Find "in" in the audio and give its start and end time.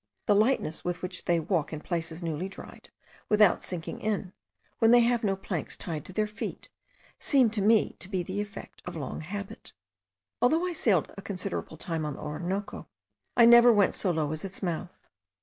1.71-1.79, 4.01-4.33